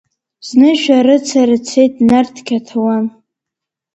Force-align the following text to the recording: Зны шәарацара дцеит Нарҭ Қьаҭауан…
Зны 0.47 0.69
шәарацара 0.81 1.55
дцеит 1.61 1.93
Нарҭ 2.07 2.35
Қьаҭауан… 2.47 3.05